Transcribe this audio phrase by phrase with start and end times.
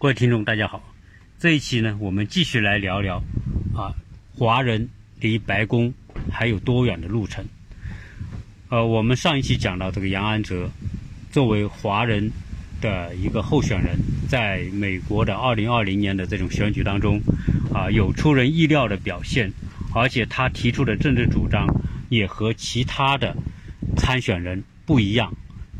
[0.00, 0.80] 各位听众，大家好。
[1.40, 3.20] 这一期呢，我们继续来聊聊
[3.74, 3.90] 啊，
[4.32, 5.92] 华人离白宫
[6.30, 7.44] 还有多远的路程？
[8.68, 10.70] 呃，我们上一期讲到这个杨安泽
[11.32, 12.30] 作为华人
[12.80, 13.98] 的一个候选人，
[14.28, 17.20] 在美国的二零二零年的这种选举当中
[17.74, 19.52] 啊，有出人意料的表现，
[19.92, 21.66] 而且他提出的政治主张
[22.08, 23.36] 也和其他的
[23.96, 25.34] 参选人不一样。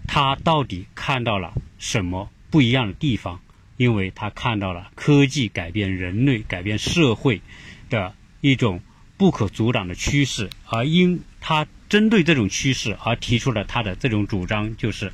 [0.09, 3.41] 他到底看到了什么不一样的地方？
[3.79, 7.41] 因为他看到了科技改变人类、改变社会
[7.89, 8.81] 的一种
[9.17, 15.13] 不可阻挡的趋势，而因他针对这种趋势而提出了他的这种主张，就是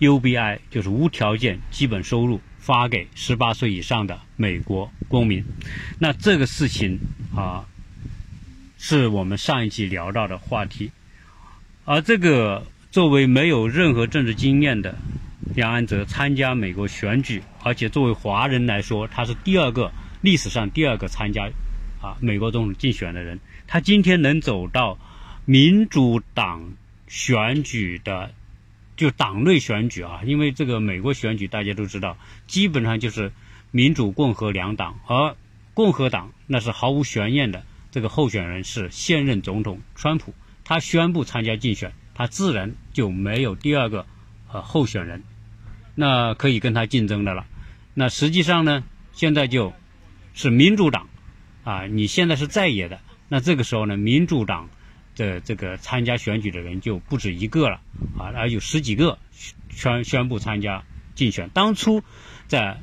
[0.00, 5.44] UBI，就是无条件基本收入发给十八岁以上的美国公民。
[6.00, 6.98] 那这个事情
[7.34, 7.64] 啊，
[8.76, 10.90] 是我们上一集聊到的话题，
[11.84, 14.98] 而这个作为没有任何政治经验的。
[15.58, 19.90] 杨安泽参加美国选举，而且作为华人来说，他是第二个
[20.20, 21.50] 历史上第二个参加
[22.00, 23.40] 啊美国总统竞选的人。
[23.66, 24.96] 他今天能走到
[25.46, 26.74] 民主党
[27.08, 28.30] 选举的
[28.96, 33.32] 就党内选举啊，因为这个美国选举大家都知道，基本上就是
[33.72, 35.34] 民主共和两党，而
[35.74, 40.32] 共和党那是毫无悬念的，这个候选人是现任总统川普。
[40.62, 44.06] 他宣布参加竞选，他自然就没有第二个
[44.52, 45.24] 呃候选人。
[46.00, 47.44] 那可以跟他竞争的了。
[47.92, 49.72] 那实际上呢，现在就
[50.32, 51.08] 是民主党
[51.64, 54.68] 啊，你现在是在野的，那这个时候呢，民主党
[55.16, 57.80] 的这个参加选举的人就不止一个了
[58.16, 59.18] 啊，而有十几个
[59.70, 60.84] 宣宣布参加
[61.16, 61.50] 竞选。
[61.50, 62.04] 当初
[62.46, 62.78] 在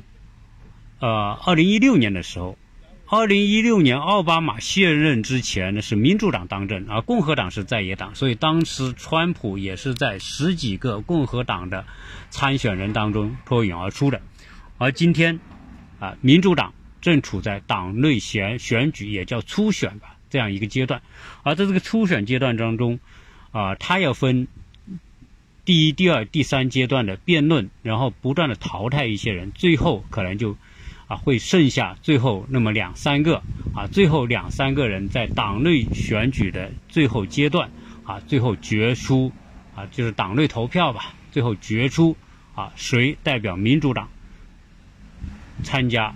[1.00, 2.58] 呃二零一六年的时候。
[3.08, 11.86] 二零一六年奥巴马卸任之前呢，是民主党当政，而共和党是在野党，所以当时川普也是在十几个共和党的
[12.30, 14.22] 参选人当中脱颖而出的。
[14.76, 15.38] 而今天，
[16.00, 21.00] 啊，民主党正处在党内选选举，也叫初选吧，这样一个阶段。
[21.44, 22.98] 而在这个初选阶段当中，
[23.52, 24.48] 啊，他要分
[25.64, 30.56] 第一、第二、第三阶段的辩论，然后不断的淘汰一些人，最后可能就。
[31.06, 33.42] 啊，会剩下最后那么两三个
[33.74, 37.70] 啊，最后两三个人在党内选举的最后阶段
[38.04, 39.32] 啊，最后决出
[39.74, 42.16] 啊，就是党内投票吧，最后决出
[42.54, 44.08] 啊，谁代表民主党
[45.62, 46.14] 参加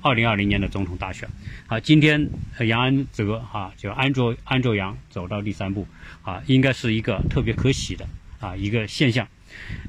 [0.00, 1.28] 二零二零年的总统大选。
[1.68, 2.28] 啊，今天
[2.60, 5.86] 杨安泽啊，就安卓安卓杨走到第三步
[6.22, 8.06] 啊，应该是一个特别可喜的
[8.40, 9.26] 啊一个现象。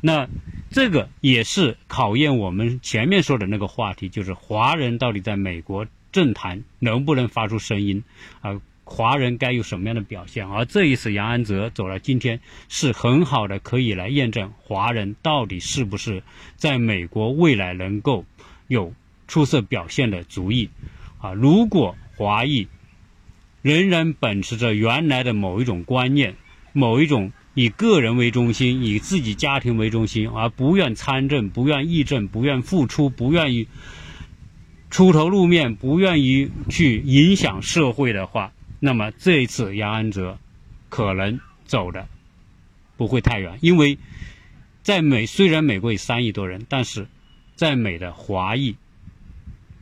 [0.02, 0.28] 那。
[0.76, 8.04] 这个也是考验我们前面说的那个话题，就是华人到底在美国政坛能不能发出声音
[8.42, 8.60] 啊？
[8.84, 10.48] 华人该有什么样的表现？
[10.48, 16.24] 而这一次杨安泽走了，今天是很好的，可以来验证华人到底是不是
[16.56, 18.26] 在美国未来能够
[18.68, 18.96] 有
[19.28, 20.72] 出色表现的主意
[21.20, 21.34] 啊？
[21.34, 22.68] 如果华裔
[23.62, 26.34] 仍然秉持着原来的某一种观念，
[26.72, 27.32] 某一种。
[27.54, 33.68] 以个人为中心，以自己家庭为中心，而不愿参政、不愿议政、不愿付出、不愿意
[34.90, 40.40] 出头露面、不愿意去影响社会的话，那么这一次杨安泽
[40.90, 42.08] 可能走的
[42.98, 43.60] 不会太远。
[43.62, 43.98] 因为
[44.82, 47.08] 在美，虽然美国有三亿多人，但是
[47.56, 48.76] 在美的华裔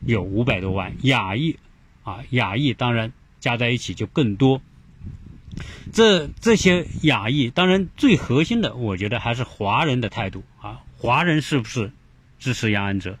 [0.04, 1.56] 有五百多万，亚裔
[2.02, 4.60] 啊，亚裔当然加在一起就更多。
[5.92, 10.80] 这这些亚裔，当然最核心的，我觉得还是华人的态度啊。
[10.96, 11.90] 华人是不是
[12.38, 13.18] 支持杨安泽？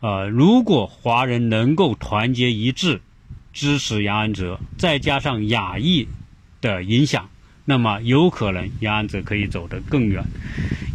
[0.00, 3.00] 呃，如果华人能够团结一致
[3.52, 6.08] 支持杨安泽，再加上亚裔
[6.60, 7.30] 的影响，
[7.64, 10.24] 那么有可能杨安泽可以走得更远。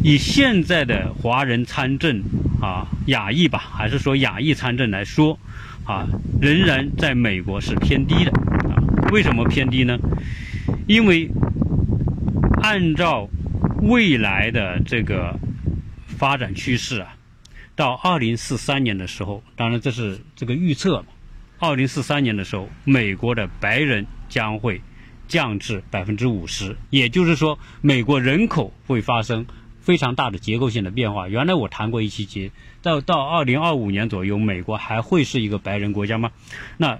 [0.02, 2.22] 以现在的华人参政
[2.60, 5.38] 啊，亚裔吧，还是说亚裔参政来说
[5.84, 6.06] 啊，
[6.40, 8.30] 仍然在美国是偏低的
[8.70, 8.82] 啊。
[9.12, 9.98] 为什么偏低呢？
[10.90, 11.30] 因为
[12.60, 13.28] 按照
[13.80, 15.38] 未来的这个
[16.04, 17.14] 发展趋势啊，
[17.76, 21.06] 到二零四三年的时候，当然这是这个预测嘛。
[21.60, 24.82] 二零四三年的时候，美国的白人将会
[25.28, 29.46] 降至百分之五十，也就是说，美国人口会发生
[29.80, 31.28] 非常大的结构性的变化。
[31.28, 32.50] 原来我谈过一期节，
[32.82, 36.32] 到到二零二五年左右，美国还会是一个白人国家吗？
[36.78, 36.98] 那？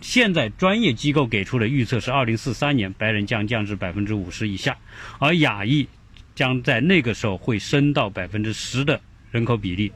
[0.00, 4.78] 现在专业机构给出的预测是，二零四三年白人将降至百分之五十以下，
[5.18, 5.88] 而亚裔
[6.34, 9.00] 将在那个时候会升到百分之十的
[9.30, 9.92] 人口比例，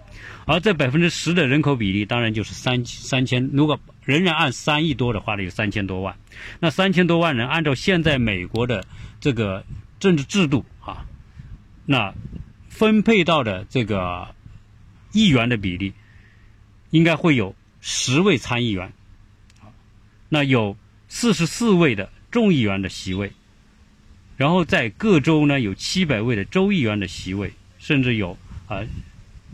[0.46, 3.50] 而这百分之十的人口比例，当然就是三三千。
[3.52, 6.16] 如果仍然按三亿多的话呢，有三千多万。
[6.60, 8.84] 那三千多万人，按照现在美国的
[9.20, 9.64] 这个
[10.00, 11.06] 政治制度啊，
[11.86, 12.14] 那
[12.68, 14.34] 分配到的这个
[15.12, 15.92] 议员的比例。
[16.90, 18.92] 应该会有十位参议员，
[20.34, 20.76] 那有
[21.08, 23.30] 四十四位的众议员的席位，
[24.36, 28.36] 然后在各州呢有七百位的州议员的席位，甚至有
[28.66, 28.82] 啊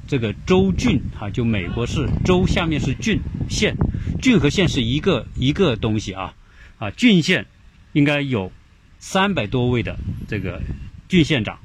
[0.09, 3.77] 这个州郡啊，就美国是州下面是郡县，
[4.23, 6.35] 郡和县是一个一个东西啊
[6.79, 7.44] 啊郡县
[7.93, 8.50] 应该有
[8.99, 9.99] 三百多位的
[10.29, 10.62] 这个
[11.11, 11.59] 郡县长，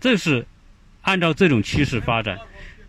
[0.00, 0.46] 这是
[1.00, 2.38] 按照这种趋势发展。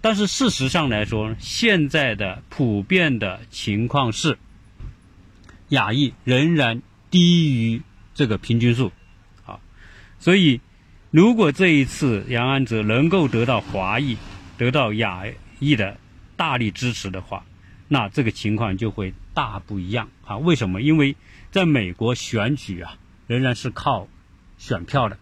[0.01, 4.37] 但是事实上来说，现在的普遍的情况是，
[5.71, 7.81] 亚裔仍然低于
[8.13, 8.91] 这个平均数，
[9.45, 9.59] 啊，
[10.19, 10.59] 所以
[11.11, 14.17] 如果这一次杨安泽能够得到华裔、
[14.57, 15.23] 得到亚
[15.59, 15.97] 裔的
[16.35, 17.45] 大力支持的话，
[17.87, 20.37] 那这个情况就会大不一样啊！
[20.37, 20.81] 为什么？
[20.81, 21.15] 因为
[21.51, 22.97] 在美国选举啊，
[23.27, 24.09] 仍然是靠
[24.57, 25.17] 选票的，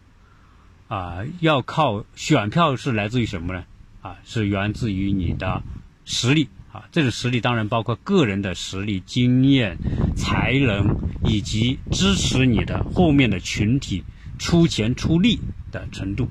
[0.87, 3.65] 啊，要靠选票是来自于什么呢？
[4.01, 5.61] 啊，是源自于你的
[6.05, 9.77] 实力啊，这种实力当然包括个人的实力、经验、
[10.15, 14.03] 才能，以及支持你的后面的群体
[14.37, 15.39] 出钱出力
[15.71, 16.27] 的程度。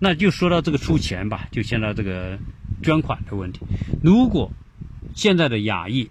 [0.00, 2.38] 那就说到这个出钱吧，就现在这个
[2.82, 3.60] 捐款的问题。
[4.02, 4.50] 如果
[5.14, 6.10] 现在的亚裔，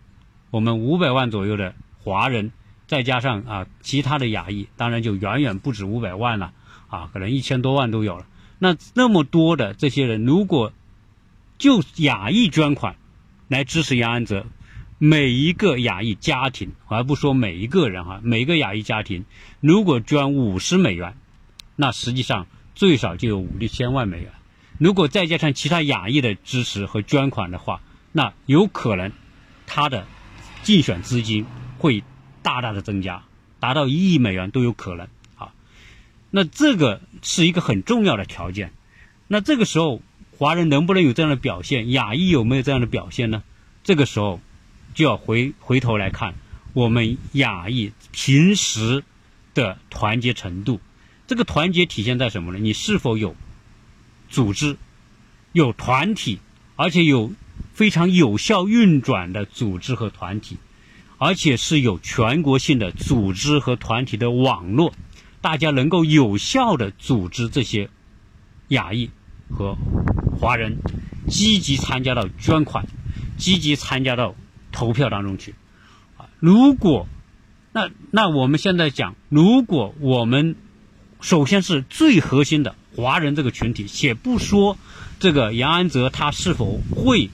[0.52, 2.52] 我们五百万左右的华人，
[2.88, 6.54] 再加上啊其他的亚裔，当然就远远不止五百万了
[6.88, 8.28] 啊，可能一千多万都有了。
[8.60, 10.72] 那那么多的这些人，如果
[11.58, 12.96] 就亚裔捐款
[13.48, 14.46] 来支持杨安泽，
[14.98, 19.26] 每一个亚裔家庭，而不说每一个人哈，每个亚裔家庭
[19.60, 21.18] 如果捐五十美元，
[21.76, 24.32] 那实际上最少就有五六千万美元。
[24.80, 27.82] 如果再加上其他亚裔的支持和捐款的话，
[28.12, 29.12] 那有可能
[29.68, 30.08] 他的
[30.64, 31.46] 竞选资金
[31.78, 32.04] 会
[32.42, 33.24] 大大的增加，
[33.60, 35.54] 达到一亿美元都有可能啊。
[36.32, 38.72] 那这个是一个很重要的条件。
[39.28, 40.02] 那这个时候。
[40.44, 41.90] 华人能不能有这样的表现？
[41.92, 43.44] 亚裔有没有这样的表现呢？
[43.82, 44.42] 这个时候
[44.94, 46.36] 就要回回头来看
[46.74, 49.06] 我们亚裔平时
[49.54, 50.82] 的团结程度。
[51.28, 52.60] 这个团结体现在什么呢？
[52.60, 53.38] 你是否有
[54.28, 54.76] 组织、
[55.54, 56.40] 有团体，
[56.76, 57.32] 而且有
[57.72, 60.58] 非常有效运转的组织和团体，
[61.20, 64.92] 而且是有全国性的组织和团体的网络，
[65.40, 67.90] 大家能够有效的组织这些
[68.68, 69.10] 亚裔
[69.50, 69.78] 和。
[70.44, 70.76] 华人
[71.30, 72.86] 积极参加到捐款，
[73.38, 74.36] 积极参加到
[74.74, 75.56] 投票当中去，
[76.18, 77.08] 啊，如果
[77.72, 80.58] 那那我们现在讲，如果我们
[81.22, 84.78] 首先是最核心的华人这个群体，且不说
[85.18, 87.30] 这个杨安泽他是否会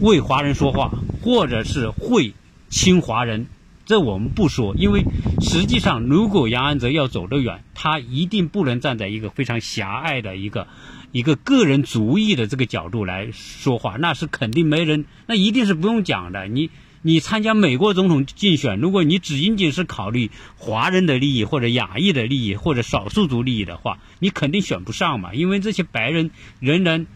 [0.00, 0.92] 为华人说话，
[1.24, 2.34] 或者是会
[2.70, 3.48] 亲华人，
[3.84, 5.02] 这我们不说，因为
[5.40, 10.68] 实际上如果杨安泽要走得远，他一定不能站在一个非常狭隘的一个。
[11.10, 16.46] 一个个人主义的这个角度来说话，那是肯定没人，那一定是不用讲的。
[16.48, 16.70] 你
[17.00, 25.32] 你参加美国总统竞选，如果你只仅仅是考虑华人的利益或者亚裔的利益或者少数族利益的话，你肯定选不上嘛。
[25.32, 27.06] 因为这些白人仍然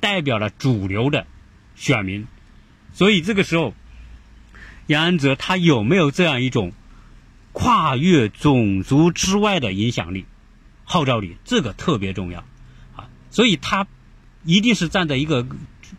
[0.00, 1.26] 代表了主流的
[1.76, 2.26] 选民，
[2.92, 3.74] 所以这个时候，
[4.88, 6.72] 杨安泽他有没有这样一种
[7.52, 10.24] 跨越种族之外的影响力、
[10.84, 12.44] 号召力，这个特别重要。
[13.30, 13.86] 所以他
[14.44, 15.46] 一定是站在一个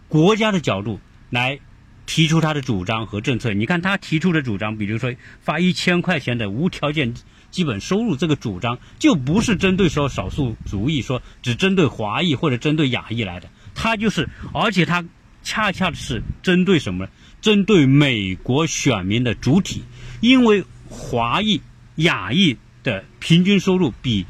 [0.08, 1.00] 国家的角度
[1.30, 1.60] 来
[2.06, 3.54] 提出他的主张和政策。
[3.54, 7.14] 你看他提出的主张，比如说发一千块钱的无条件
[7.52, 13.50] 基本收入，这个主张就不是针对说少数族裔，说只针对华裔或者针对亚裔来的。
[13.76, 15.06] 他就是，而且他
[15.44, 17.12] 恰恰是针对什么呢？
[17.42, 19.84] 针对美国选民的主体，
[20.20, 21.62] 因为华裔、
[21.96, 24.26] 亚裔的平均收入比。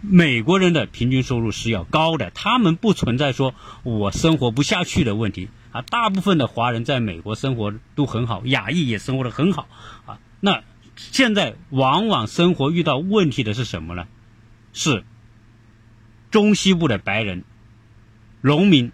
[0.00, 5.82] 美国人的平均收入是要高的，他们不存在说我生活不下去的问题啊。
[5.82, 9.68] 大部分的华人在美国生活都很好，亚裔也生活的很好
[10.06, 10.18] 啊。
[10.40, 10.62] 那
[10.96, 14.06] 现在往往生活遇到问题的是什么呢？
[14.72, 15.04] 是
[16.30, 17.44] 中西部的白人、
[18.40, 18.92] 农民、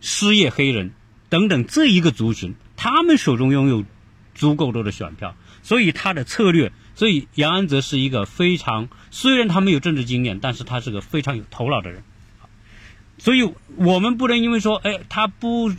[0.00, 0.92] 失业黑人
[1.28, 3.84] 等等这一个族群，他们手中拥有
[4.36, 6.70] 足够多的选票，所以他的策略。
[6.94, 12.02] 所以杨安泽是一个非常，虽然他没有政治经验，但是他是个非常有头脑的人。
[13.18, 15.70] 所以我们不能因为说，哎，他不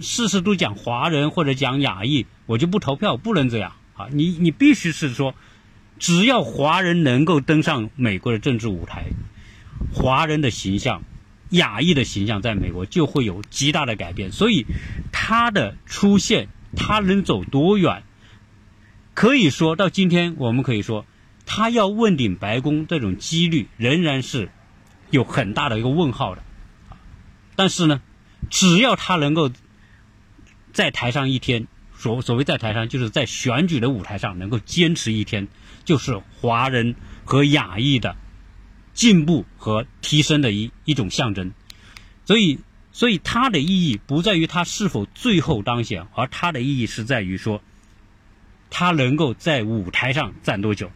[0.00, 4.08] 事事都讲华人或者讲亚裔，我就不投票，不能这样啊！
[4.12, 5.34] 你你必须是说，
[5.98, 9.06] 只要华人能够登上美国的政治舞台，
[9.94, 11.02] 华人的形象、
[11.50, 14.30] 亚裔的形象在美国就会有极大的改变。
[14.30, 14.66] 所以
[15.10, 18.02] 他的出现，他能走多远？
[19.14, 21.04] 可以说到今天，我们可以说，
[21.44, 24.50] 他要问鼎白宫这种几率仍然是
[25.10, 26.42] 有很大的一个问号的。
[27.56, 28.00] 但是呢，
[28.48, 29.50] 只要他能够
[30.72, 35.48] 在台上一天，所所谓在台上，就是在选举的舞台上能够坚持一天，
[35.84, 38.16] 就是华人和亚裔的
[38.94, 41.52] 进步和提升的一一种象征。
[42.24, 42.60] 所以，
[42.92, 47.62] 所以它的意义不在于它是否最后当选，而它的意义是在于说，
[48.70, 50.90] 它能够在舞台上站多久。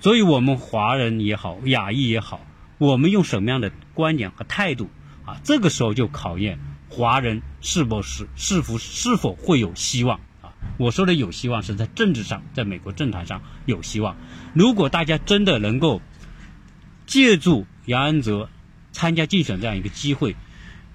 [0.00, 2.46] 所以我们华人也好，亚裔也好，
[2.78, 4.88] 我们用什么样的观点和态度
[5.24, 5.40] 啊？
[5.42, 6.58] 这个时候就考验。
[6.88, 10.54] 华人是否是是否是否会有希望啊？
[10.78, 14.16] 我说的有希望是在政治上，在美国政坛上有希望。
[14.54, 16.00] 如果大家真的能够
[17.06, 18.48] 借助杨安泽
[18.92, 20.36] 参加竞选这样一个机会，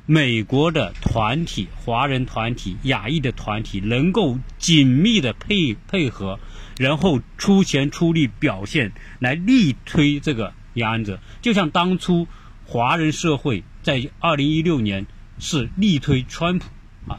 [0.05, 6.39] 美国的团体、华人团体、亚裔的团体能够紧密的配配合，
[6.77, 12.27] 然后出钱出力表现来力推这个杨安泽，就像当初
[12.65, 15.05] 华人社会在二零一六年。
[15.43, 16.65] 是力推川普
[17.07, 17.17] 啊，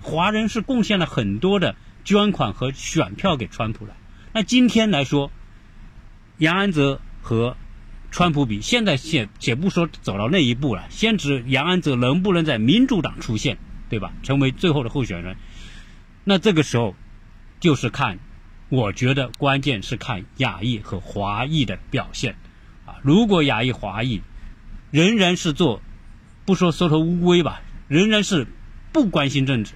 [0.00, 3.94] 华人是贡献了很多的捐款和选票给川普的。
[4.32, 5.30] 那今天来说，
[6.38, 7.56] 杨安泽和
[8.14, 14.12] 川普比，现在先且不说走到那一步了，先指杨安泽能不能在民主党出现，对吧？
[14.22, 15.34] 成为最后的候选人。
[16.22, 16.94] 那这个时候
[17.58, 18.20] 就是看，
[18.68, 22.36] 我觉得关键是看亚裔和华裔的表现
[22.86, 22.94] 啊。
[23.02, 24.22] 如果亚裔、华裔
[24.92, 25.82] 仍然是做。
[26.46, 28.46] 不说缩头乌龟吧，仍然是
[28.92, 29.72] 不关心政治。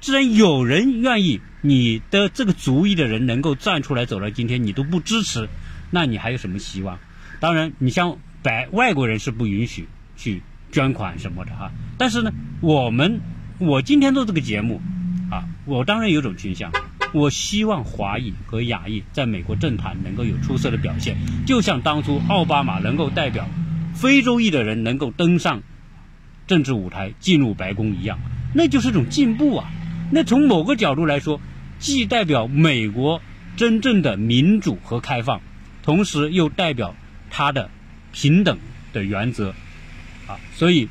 [0.00, 5.48] 既然有人愿意，你的这个族裔的人能够站出来走到今天，你都不支持，
[5.92, 6.98] 那你还有什么希望？
[7.42, 11.72] 当然，你像白外国人是不允许去捐款什么的哈。
[11.98, 12.30] 但是呢，
[12.60, 13.20] 我们
[13.58, 14.80] 我今天做这个节目
[15.28, 16.70] 啊，我当然有种倾向，
[17.12, 23.48] 我希望华裔和亚裔在美国政坛能够有出色的表现，就像当初奥巴马能够代表
[23.92, 25.60] 非洲裔的人能够登上。
[26.46, 28.20] 政治舞台进入白宫一样，
[28.54, 29.68] 那就是一种进步啊！
[30.12, 31.40] 那从某个角度来说，
[31.80, 33.20] 既代表美国
[33.56, 35.40] 真正的民主和开放，
[35.82, 36.94] 同时又代表
[37.34, 37.70] 他的
[38.12, 38.58] 平等
[38.92, 39.54] 的原则
[40.28, 40.38] 啊！
[40.54, 40.86] 所以，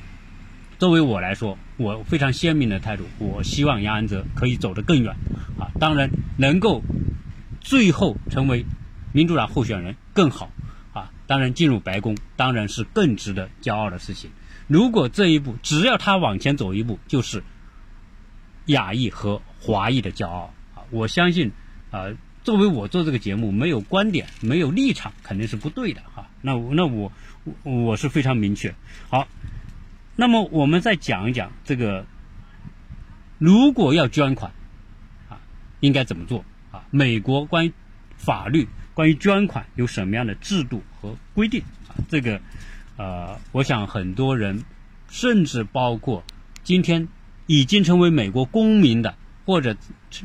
[0.79, 5.15] 作为我来说，我非常鲜明的态度，我希望杨安泽可以走得更远
[5.60, 5.69] 啊！
[5.79, 6.81] 当然，能够
[7.60, 8.65] 最后成为
[9.13, 10.51] 民主党候选人更好
[10.93, 11.12] 啊！
[11.27, 14.31] 当然，进入白宫当然是更值得骄傲的事情。
[14.67, 17.43] 如果这一步，只要他往前走一步，就是
[18.65, 20.81] 亚裔和华裔的骄傲啊！
[20.89, 21.51] 我相信，
[21.91, 22.05] 啊，
[22.43, 26.27] 作为我做这个节目，没有观点，没有立场，肯定是不对的哈。
[26.41, 27.12] 那那我
[27.63, 28.74] 我是非常明确。
[29.10, 29.27] 好，
[30.15, 32.05] 那么我们再讲一讲这个，
[33.38, 34.51] 如果要捐款
[35.29, 35.39] 啊，
[35.79, 36.83] 应该怎么做啊？
[36.91, 37.74] 美国关于
[38.17, 41.95] 法律关于捐款有什么样的制度和规定啊？
[42.10, 42.41] 这个。
[42.98, 44.63] 呃，我想很多人，
[45.10, 46.24] 甚至包括
[46.62, 47.07] 今天
[47.48, 49.75] 已经成为美国公民的，或者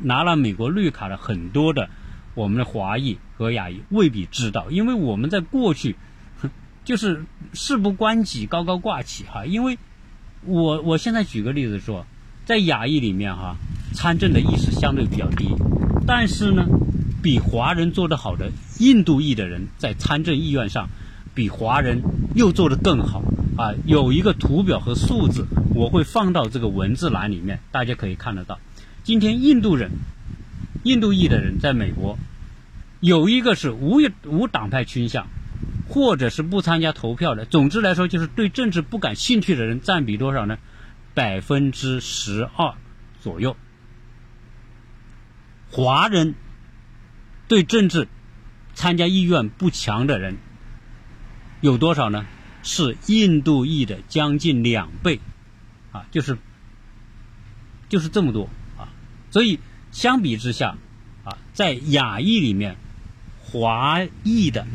[0.02, 1.88] 拿了美国绿卡的很多的
[2.34, 5.96] 我们的华裔和亚裔，未必知道，因为我们在过去
[6.86, 9.44] 就是事不关己，高高挂起哈。
[9.44, 9.76] 因为
[10.46, 12.06] 我我现在举个例子说，
[12.46, 13.56] 在亚裔里面哈，
[13.92, 15.48] 参政的意识相对比较低，
[16.06, 16.64] 但是呢，
[17.22, 20.88] 比华人做得好的印度裔的人在参政意愿上。
[21.34, 22.02] 比华人
[22.34, 23.20] 又做得更好
[23.58, 23.74] 啊！
[23.84, 28.58] 有一个图表和数字，我会放到这个文字栏里面，大家可以看得到。
[29.02, 29.90] 今天印度人、
[30.82, 32.16] 印度裔的人在美国，
[33.00, 35.26] 有一个是无无党派倾向，
[35.88, 37.44] 或者是不参加投票的。
[37.44, 40.58] 总之来说，就是对政治不感兴趣的人占比多少呢？
[41.14, 42.74] 百分之十二
[43.20, 43.56] 左右。
[45.70, 46.34] 华人
[47.48, 48.08] 对政治
[48.74, 50.36] 参加意愿不强的人。
[51.60, 52.26] 有多少呢？
[52.62, 55.20] 是印度裔的将近两倍，
[55.92, 56.36] 啊，就是
[57.88, 58.88] 就是这么多啊。
[59.30, 59.60] 所以
[59.92, 60.76] 相比之下，
[61.24, 62.76] 啊，在亚裔里面，
[63.40, 64.66] 华裔的，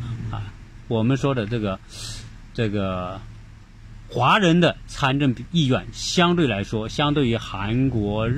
[0.92, 1.80] 我们说的这个
[2.54, 3.22] 这个
[4.10, 8.30] 华人的参政意愿，相对来说，相对于韩国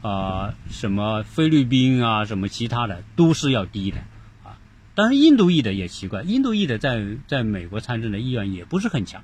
[0.00, 3.98] 啊、什么菲律宾啊、什么其他的，都是要低的。
[4.42, 4.56] 啊。
[4.94, 9.22] 但是，印度裔的也奇怪，印度裔的在在美国参政的意愿也不是很强。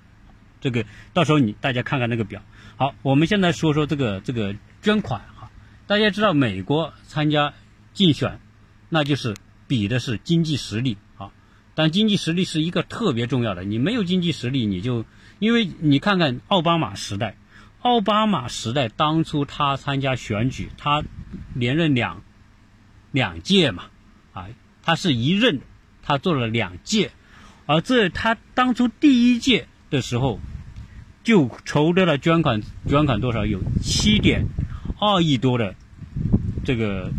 [0.60, 0.84] 这个
[1.14, 2.42] 到时候你大家看看那个表。
[2.76, 5.50] 好，我们现在说说这个这个捐款哈。
[5.86, 7.54] 大家知道，美国参加
[7.94, 8.38] 竞选，
[8.90, 9.34] 那就是
[9.66, 10.98] 比的是经济实力。
[11.78, 15.04] 但经济实力是一个特别重要的，你没有经济实力，你就
[15.38, 17.36] 因为你看看奥巴马时代，
[17.82, 21.04] 奥巴马时代当初他参加选举，他
[21.54, 22.24] 连任两
[23.12, 23.84] 两届嘛，
[24.32, 24.48] 啊。
[24.82, 25.60] 他是一任，
[26.02, 27.12] 他做了两届，
[27.66, 30.40] 而这他当初第一届的时候，
[31.22, 33.46] 就筹得了捐款，捐款多少？
[33.46, 34.46] 有七点
[34.98, 35.76] 二亿多的
[36.64, 37.12] 这个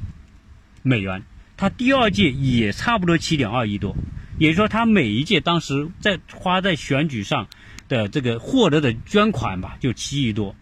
[0.83, 1.23] 美元，
[1.55, 3.95] 他第二届也差不多七点二亿多，
[4.39, 7.48] 也就是说他每一届当时在花在选举上
[7.88, 10.55] 的这个获得的捐款吧，就七亿多，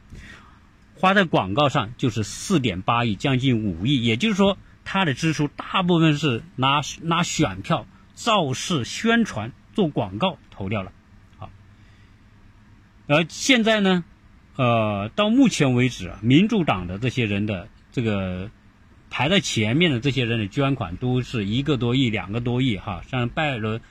[0.96, 10.92] 花在广告上就是四点八亿，将近五亿，也就是说他的支出大部分是拿拿选票、造势、宣传、做广告投掉了，
[11.38, 11.50] 好，
[13.08, 14.04] 而现在呢？
[14.56, 18.50] 呃，到目前为止啊，民主党的这些人的这个
[19.10, 23.02] 排在前面的这些人的捐款都是一个多亿、两个多亿哈。
[23.08, 23.82] 像拜伦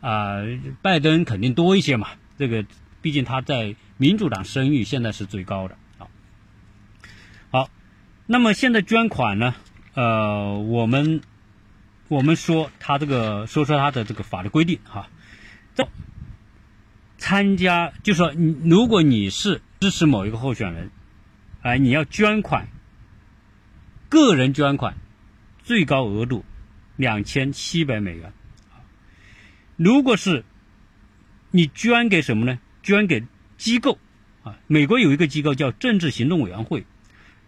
[0.00, 0.42] 啊，
[0.82, 2.08] 拜登肯定多一些嘛。
[2.38, 2.64] 这个
[3.02, 6.06] 毕竟他在民主党声誉现在是最高的啊。
[7.50, 7.70] 好，
[8.26, 9.54] 那么现在捐款呢？
[9.94, 11.20] 呃，我们
[12.08, 15.08] 我们说他这个说说他的这个法律规定哈。
[15.74, 15.88] 这
[17.18, 19.60] 参加就说如果你是。
[19.80, 20.90] 支持某一个候选人，
[21.60, 22.68] 哎，你要捐款，
[24.14, 24.94] 个人捐款，
[25.64, 26.44] 最高额度
[26.94, 28.32] 两千七百美元。
[29.76, 30.44] 如果是
[31.50, 32.60] 你捐给什么呢？
[32.84, 33.24] 捐给
[33.58, 33.98] 机构
[34.44, 36.86] 啊，美国有一个机构叫政治行动委员会，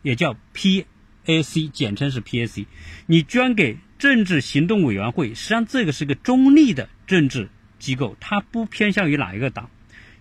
[0.03, 2.67] 也叫 PAC，简称是 PAC。
[3.07, 9.71] 你捐给政治行动委员会，实际上这个是个中立的政治机构，它不偏向于哪一个党，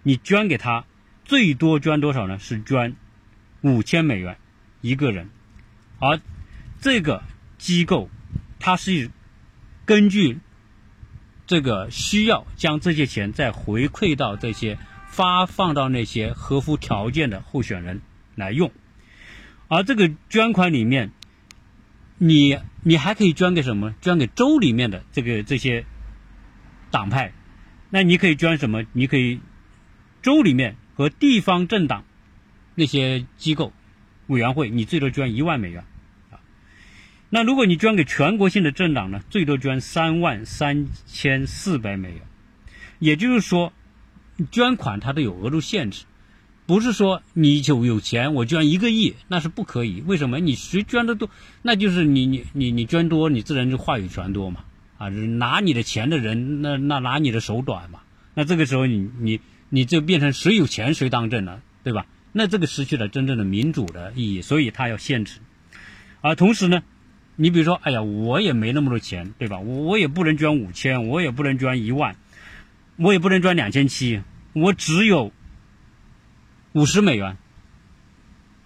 [0.03, 0.85] 你捐给他。
[1.23, 2.37] 最多捐多少呢？
[2.37, 2.95] 是捐
[3.61, 4.37] 五千美元
[4.81, 5.31] 一个人，
[5.97, 6.21] 而
[6.85, 7.23] 这个
[7.57, 8.11] 机构
[8.59, 9.09] 它是
[9.87, 10.37] 根据
[11.47, 14.77] 这个需要将这些钱再回馈到这些
[15.07, 18.01] 发放到那些合乎条件的候选人
[18.35, 18.71] 来用，
[19.67, 21.11] 而这个捐款里面，
[22.19, 23.95] 你你还可以捐给什么？
[23.99, 25.85] 捐给州里面的这个这些
[26.91, 27.33] 党派，
[27.89, 28.83] 那你可以捐什么？
[28.93, 29.39] 你可以
[30.21, 30.75] 州里面。
[30.93, 32.05] 和地方政党
[32.75, 33.73] 那些机构
[34.27, 35.83] 委员会，你最多捐一万美元。
[37.35, 42.21] 那如果你捐给全国性的政党呢，最多捐三万三千四百美元。
[42.99, 43.73] 也就是说，
[44.51, 46.05] 捐款它都有额度限制，
[46.65, 50.01] 不是说你就有钱我捐一个亿那是不可以。
[50.07, 50.39] 为什么？
[50.39, 51.29] 你谁捐的多，
[51.61, 54.61] 那就是你你你你捐多，你自然就话语权多嘛
[54.97, 55.09] 啊！
[55.09, 57.99] 拿你的钱的人，那那拿你的手短嘛。
[58.33, 59.41] 那这个时候你你。
[59.69, 62.05] 你就变成谁有钱谁当政了，对吧？
[62.31, 65.39] 那这个失去了真正的民主的意义，所以它要限制。
[66.21, 66.83] 而同时呢，
[67.35, 69.59] 你比如说，哎呀，我也没那么多钱，对吧？
[69.59, 72.15] 我我也不能捐五千，我也不能捐一万，
[72.97, 74.21] 我也不能捐两千七，
[74.53, 75.31] 我只有
[76.73, 77.37] 五十美元，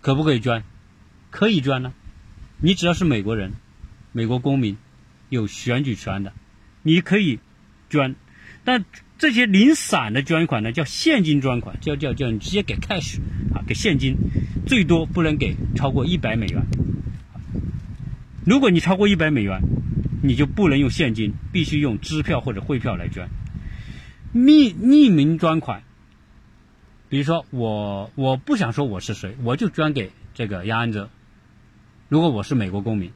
[0.02, 0.64] 可不可以捐？
[1.30, 1.94] 可以捐呢。
[2.62, 3.54] 你只要是美国人，
[4.12, 4.78] 美国公民，
[5.30, 6.34] 有选举权的，
[6.84, 7.40] 你可以
[7.90, 8.16] 捐，
[8.64, 8.86] 但。
[9.20, 13.20] 这些零散的捐款呢，叫现金捐款，叫叫叫你直接给 cash
[13.54, 14.16] 啊，给现金，
[14.66, 16.66] 最多不能给超过一百美元。
[18.50, 19.62] 如果你超过一百美元，
[20.24, 23.30] 你就不能用现金，必须用支票或者汇票来捐。
[24.34, 25.84] 匿匿名捐款，
[27.10, 31.12] 比如说我我不想说我是谁，我就捐给这个杨安泽。
[32.08, 33.12] 如果我是美国公民，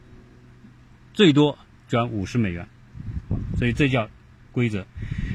[1.16, 2.68] 最多捐五十美元，
[3.58, 4.08] 所以这叫
[4.52, 4.86] 规则。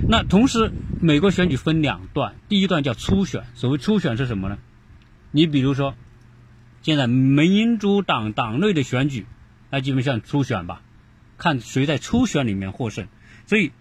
[0.09, 3.43] 那同时，美国选举分两段，第一段叫初选。
[3.57, 4.59] 所谓初选是什么呢？
[5.33, 5.97] 你比如说，
[6.83, 9.27] 现在民主党党内的选举，
[9.71, 10.83] 那基本上初选吧，
[11.37, 13.09] 看谁在初选里面获胜。
[13.47, 13.73] 所以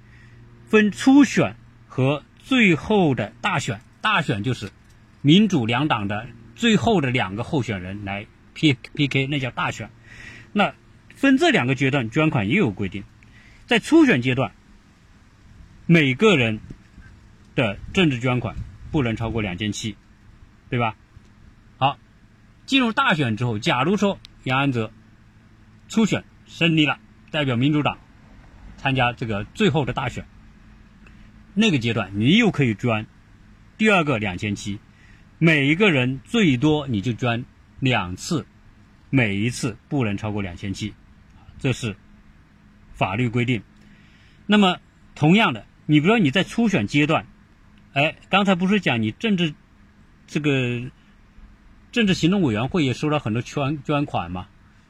[0.67, 1.55] 分初选
[1.87, 3.81] 和最后的大选。
[3.99, 4.71] 大选就是
[5.21, 9.89] 民主两党的最后的两个候选人来 P P K，那叫大选。
[10.53, 10.73] 那
[11.15, 13.03] 分这两个阶段捐款也有规定，
[13.65, 14.53] 在初选阶段。
[15.87, 16.59] 每个人
[17.55, 18.55] 的政治捐款
[18.91, 19.95] 不能超过两千七，
[20.69, 20.95] 对吧？
[21.77, 21.97] 好，
[22.65, 24.91] 进入大选之后，假如说杨安泽
[25.87, 26.99] 初选胜利了，
[27.31, 27.97] 代表民主党
[28.77, 30.25] 参加这个最后的大选，
[31.53, 33.07] 那个阶段你又可以捐
[33.77, 34.79] 第二个两千七，
[35.37, 37.45] 每一个人最多你就捐
[37.79, 38.45] 两次，
[39.09, 40.93] 每一次不能超过两千七，
[41.59, 41.95] 这是
[42.93, 43.61] 法律规定。
[44.45, 44.77] 那么
[45.15, 45.65] 同样的。
[45.89, 47.25] 你比如说你在初选阶段，
[47.93, 49.53] 哎，刚才不是讲你政治
[50.27, 50.81] 这个
[51.93, 54.49] 政治行动委员会也收了很多捐捐款吗？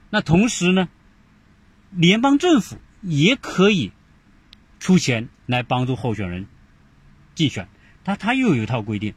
[0.09, 0.89] 那同时呢，
[1.91, 3.91] 联邦政府也可以
[4.79, 6.47] 出钱来帮助候选人
[7.35, 7.67] 竞选，
[8.03, 9.13] 他他又有一套规定，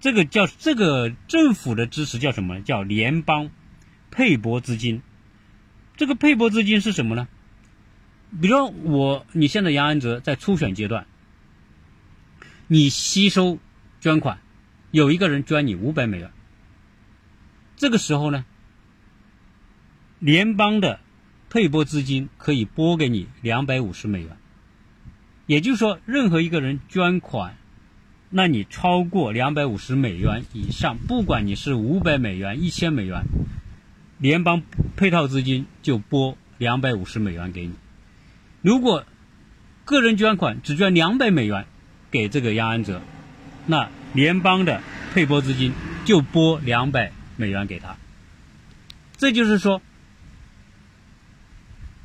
[0.00, 2.60] 这个叫这个政府的支持叫什么？
[2.60, 3.50] 叫联邦
[4.10, 5.02] 配拨资金。
[5.96, 7.28] 这个配拨资金是什么呢？
[8.40, 11.06] 比如说我，你现在杨安泽在初选阶段，
[12.68, 13.58] 你吸收
[14.00, 14.40] 捐款，
[14.90, 16.32] 有一个人捐你五百美元，
[17.76, 18.44] 这个时候呢，
[20.20, 21.00] 联邦的
[21.48, 24.36] 配拨资金可以拨给你两百五十美元，
[25.46, 27.56] 也就是说，任何一个人捐款，
[28.28, 33.24] 那你超过两百五十美元以上，不管你是五百美元、一千美元，
[34.18, 34.62] 联邦
[34.94, 37.72] 配套资金就拨两百五十美元给你。
[38.60, 39.06] 如果
[39.86, 41.64] 个人捐款只捐两百美元
[42.10, 43.00] 给这个杨安泽，
[43.66, 44.82] 那联邦的
[45.14, 45.72] 配拨资金
[46.04, 47.96] 就拨两百美元给他。
[49.16, 49.82] 这就是说，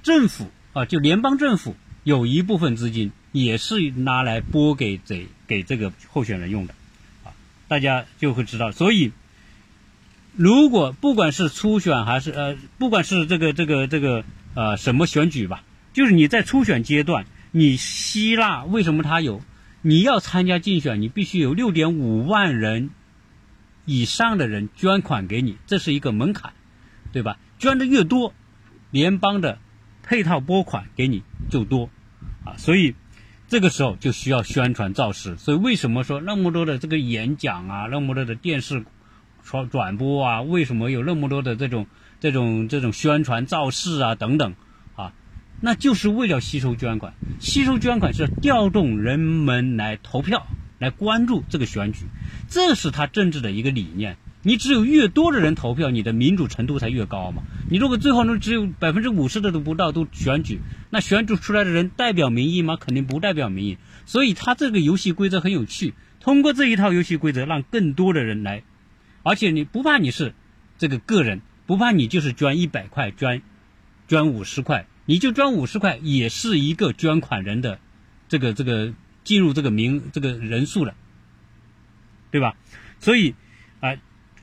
[0.06, 6.76] 政府啊，就联邦政府有一部分资金也是拿来拨给这给这个候选人用的，
[7.24, 7.34] 啊，
[7.68, 8.72] 大家就会知道。
[8.72, 9.13] 所以，
[10.36, 19.41] 如果不管是初选还是呃，不管是这个这个这个呃什么选举吧，就是你在初选阶段，你希腊为什么他有？
[19.82, 22.91] 你要参加竞选，你必须有六点五万人
[23.86, 26.54] 以上的人捐款给你，这是一个门槛，
[27.12, 27.39] 对吧？
[27.58, 28.36] 捐的越多，
[28.91, 29.58] 联邦的
[30.06, 31.89] 配套拨款给你就多，
[32.46, 32.96] 啊，所以
[33.48, 35.36] 这个时候就需要宣传造势。
[35.36, 38.86] 所以为什么说那么多的这个演讲啊，那么多的电视
[39.44, 41.88] 传转播啊，为什么有那么多的这种
[42.20, 44.54] 这种这种宣传造势啊等等？
[44.96, 45.12] 啊
[45.62, 50.46] 那就是为了吸收捐款，吸收捐款是调动人们来投票、
[50.80, 52.06] 来关注这个选举，
[52.50, 54.18] 这是他政治的一个理念。
[54.45, 57.41] 你只有越多的人投票，你的民主程度才越高嘛。
[57.67, 60.60] 你如果最后呢只有百分之五十的都不到都选举，
[60.91, 62.77] 那选举出来的人代表民意吗？
[62.77, 63.79] 肯定不代表民意。
[64.05, 68.62] 所以他这个游戏规则很有趣，通过这一套游戏规则，让更多的人来，
[69.23, 70.36] 而且你不怕你是
[70.77, 73.41] 这个个人，不怕你就是捐一百块、捐
[74.08, 74.86] 捐五十块。
[75.08, 77.79] 你就捐五十块，也是一个捐款人的
[78.27, 78.91] 这个这个
[79.23, 80.95] 进入这个名这个人数了，
[82.31, 82.58] 对吧？
[82.99, 83.36] 所以
[83.81, 83.97] 啊，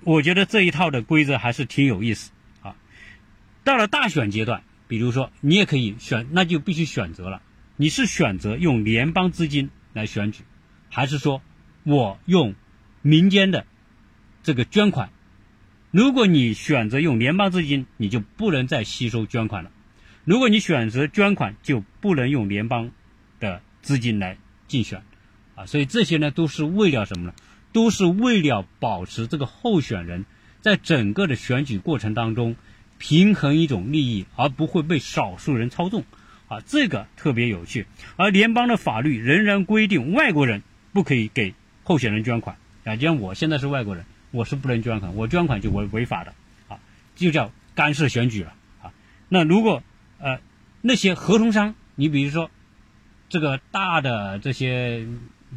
[0.05, 2.31] 我觉得这一套的规则还是挺有意思
[2.63, 2.75] 啊。
[3.65, 7.43] 到了大选阶段，比如说你也可以选，那就必须选择了，
[7.77, 10.45] 你是选择用联邦资金来选举，
[10.91, 11.41] 还是说
[11.85, 12.55] 我用
[13.01, 13.67] 民间的
[14.43, 15.11] 这个捐款？
[15.91, 19.71] 如果你选择用联邦资金，你就不能再吸收捐款了。
[20.25, 22.91] 如果你选择捐款，就不能用联邦
[23.41, 24.39] 的资金来
[24.69, 25.03] 竞选，
[25.55, 27.35] 啊，所以这些呢都是为了什么呢？
[27.73, 30.25] 都是为了保持这个候选人
[30.61, 32.57] 在整个的选举过程当中
[32.99, 36.05] 平衡一种利益，而不会被少数人操纵，
[36.49, 37.87] 啊，这个特别有趣。
[38.17, 46.33] 而联邦的法律仍然规定外国人不可以给候选人捐款，啊，就像我现在是外国人，我是不能捐款，我捐款就违违法的，
[46.69, 46.79] 啊，
[47.17, 48.93] 就叫干涉选举了，啊，
[49.29, 49.83] 那如果
[50.19, 50.39] 呃，
[50.83, 52.49] 那些合同商，你比如说，
[53.29, 55.05] 这个大的这些，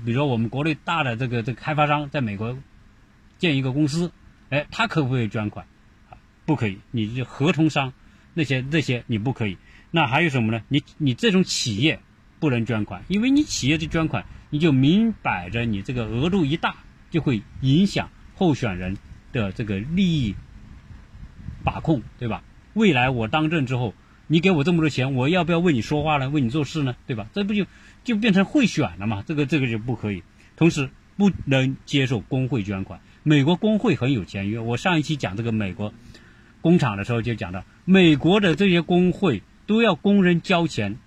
[0.03, 2.57] 比如说我们国内大的这个这个开发商，在美国
[3.37, 4.11] 建一个公司，
[4.49, 5.65] 哎，他可不可以捐款？
[6.45, 7.93] 不可以，你就合同商
[8.33, 9.57] 那些那些你不可以。
[9.91, 10.61] 那还有什么呢？
[10.67, 11.99] 你你这种企业
[12.39, 16.75] 不能捐款，因为你企业的捐款，你就明摆着你这个额度一大，
[17.09, 18.97] 就会影响候选人
[19.31, 20.35] 的这个利益
[21.63, 22.43] 把控，对吧？
[22.73, 23.93] 未来我当政之后。
[24.27, 26.31] 你给我这么多钱，我要不要为你说话呢？
[26.31, 26.95] 为你做事呢？
[27.05, 27.27] 对吧？
[27.31, 27.67] 这不就
[28.05, 29.23] 就变成贿选了嘛？
[29.27, 30.23] 这个这个就不可以。
[30.55, 33.01] 同时，不能接受工会捐款。
[33.23, 35.93] 美国工会很有钱，因为我上一期讲这个美国
[36.61, 40.97] 工厂的时候就讲到，美国的这些工会都要工人交钱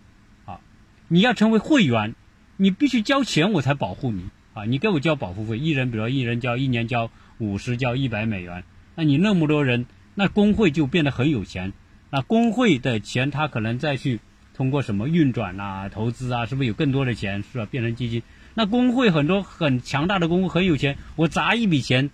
[0.45, 0.61] 啊。
[1.07, 2.15] 你要成为会员，
[2.57, 4.65] 你必须交钱，我才保护你啊。
[4.65, 8.65] 你给我交保护费，一人比如一人交一年交五十，交一百美元，
[8.97, 11.73] 那你那么多人，那工会就变得很有钱。
[12.11, 14.19] 那工会的钱，他可能再去
[14.59, 17.64] 通过什么运转啊、投资啊，是不是有更多的钱，是吧？
[17.64, 18.25] 变成基金。
[18.55, 22.11] 那工会很多很强大的工会很有钱，我砸一笔钱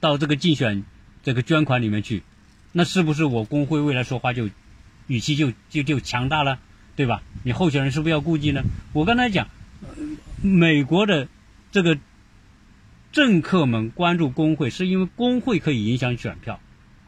[0.00, 0.84] 到这个竞选
[1.22, 2.22] 这个捐款里面去，
[2.72, 4.48] 那是不是我工会未来说话就
[5.06, 6.58] 语气就就就强大了，
[6.96, 7.22] 对吧？
[7.42, 8.62] 你候选人是不是要顾忌呢？
[8.94, 9.48] 我刚才讲，
[10.40, 11.28] 美国的
[11.70, 11.98] 这个
[13.12, 16.58] 政客们关注工会，是因为工会可以影响选票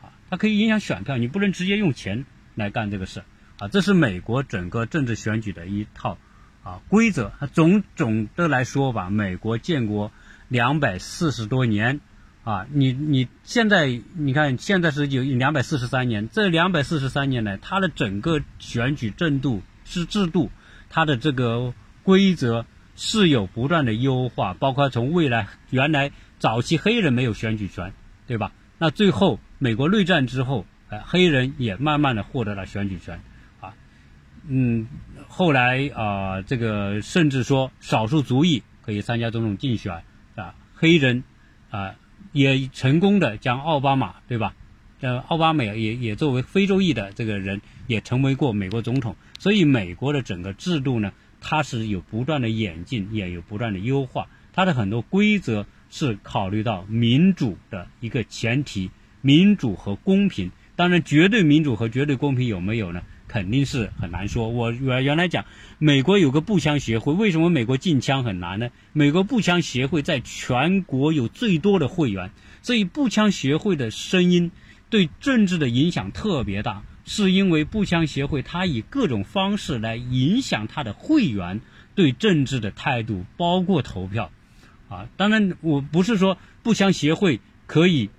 [0.02, 0.12] 啊。
[0.28, 3.22] 它可以影响选票，你不能直接用钱来干这个事
[3.62, 3.68] 啊！
[3.68, 6.18] 这是美国整个政治选举的一套
[6.64, 7.30] 啊规则。
[7.52, 10.10] 总总的来说吧，美国建国
[10.48, 12.00] 两百四十多年
[12.42, 20.50] 啊，你你现在你看现在是有两百四十三年，这两百四十三年来，它的整个选举制度是制度，
[20.90, 21.72] 它的这个
[22.02, 27.92] 规则是有不断的优化，包括从未来原来早期黑人没有选举权，
[28.26, 28.50] 对吧？
[28.78, 29.38] 那最后。
[29.58, 33.20] 美国内战之后，呃，黑人也慢慢的获得了选举权，
[34.48, 34.86] 嗯，
[35.28, 40.02] 后来啊，这个甚至说少数族裔可以参加总统竞选，
[40.34, 41.22] 啊，黑人
[41.70, 41.94] 啊
[42.32, 44.54] 也成功的将奥巴马对吧，
[45.00, 49.16] 呃，奥巴马也也作为非洲裔的这个人，也成为过美国总统。
[49.38, 54.28] 所以，美国的整个制度呢，它是有不断的演进，也有不断的优化。
[54.52, 60.52] 它的很多规则是考虑到民主的一个前提，民主和公平。
[60.76, 63.02] 当然，绝对民主和绝对公平有没有呢？
[63.32, 64.50] 肯定是很难说。
[64.50, 65.46] 我原原来讲，
[65.78, 68.68] 美国有个步枪协会，为什么美国禁枪很难呢？
[68.92, 74.50] 美国步枪协会在全国有最多的会员，所以步枪协会的声音
[74.90, 81.62] 对政治的影响特别大，是因为步枪协会它以各种方式来影响它的会员
[81.94, 84.30] 对政治的态度，包括投票。
[84.90, 88.10] 啊，当然我不是说步枪协会可以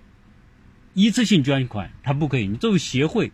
[0.95, 2.47] 一次性捐款，它不可以。
[2.47, 3.31] 你作为协会。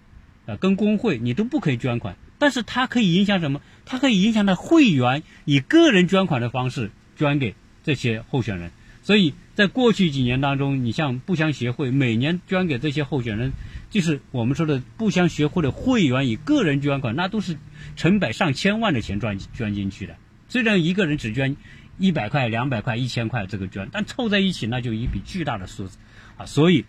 [0.50, 3.62] 啊，跟工会你都不可以捐款，但是它可以影响什么？
[3.86, 8.72] 它可以影响他会员以个人捐款的方式捐给这些候选人。
[9.04, 13.52] 所以在过去几年当中，你像步枪协会每年捐给这些候选人，
[13.90, 17.58] 就是我们说的步枪协会的会员以个人捐款，那都是
[17.96, 20.16] 成百上千万的钱捐捐进去的。
[20.48, 21.56] 虽然一个人只捐
[21.98, 25.98] 一百块、两百块、一千块这个捐，但凑在一起那就一笔巨大的数字
[26.38, 26.46] 啊。
[26.46, 26.86] 所以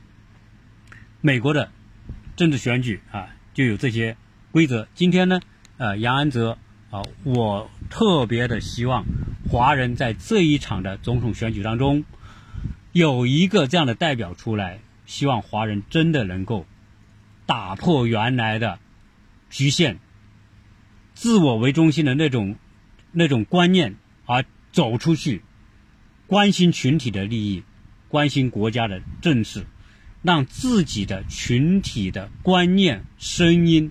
[1.22, 1.70] 美国的
[2.36, 3.30] 政治选举啊。
[3.54, 4.16] 就有这些
[4.50, 4.86] 规则。
[4.94, 5.40] 今天呢，
[5.76, 6.58] 呃，杨安泽
[6.90, 9.04] 啊，我特别的希望
[9.48, 12.04] 华人在这一场的总统选举当中
[12.92, 16.66] 有一个这样的代表出来，希望华人真的能够
[17.46, 18.78] 打破原来的
[19.48, 19.98] 局限、
[21.14, 22.56] 自我为中心的那种
[23.12, 25.42] 那种观念，而走出去，
[26.26, 27.64] 关心群体的利益，
[28.08, 29.66] 关心国家的政事。
[30.22, 33.90] 让自己的群体的观念、声音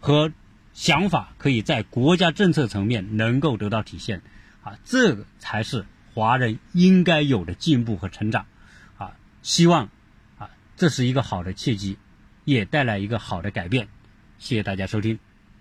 [0.00, 0.32] 和
[0.72, 4.22] 想法，可以在国家政策层面能够得到体现，
[4.62, 5.84] 啊，这个才是
[6.14, 8.46] 华人应该有的进步和成长，
[8.96, 9.90] 啊，希望
[10.38, 11.98] 啊，这是一个好的契机，
[12.44, 13.88] 也带来一个好的改变。
[14.38, 15.25] 谢谢大家收听。